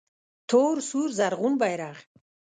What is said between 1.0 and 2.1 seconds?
زرغون بیرغ